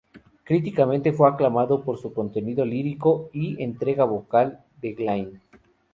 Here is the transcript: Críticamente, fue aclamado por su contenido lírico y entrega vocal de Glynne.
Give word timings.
Críticamente, 0.45 1.13
fue 1.13 1.29
aclamado 1.29 1.83
por 1.83 1.99
su 1.99 2.11
contenido 2.11 2.65
lírico 2.65 3.29
y 3.33 3.61
entrega 3.61 4.03
vocal 4.03 4.59
de 4.81 4.93
Glynne. 4.93 5.41